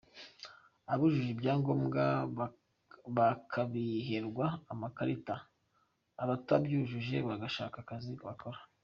Abujuje 0.91 1.29
ibya 1.35 1.53
ngombwa 1.59 2.03
bakabiherwa 3.17 4.45
amakarita 4.73 5.35
abatabyujuje 6.23 7.17
bagashaka 7.27 7.77
akazi 7.83 8.11
bakora. 8.27 8.59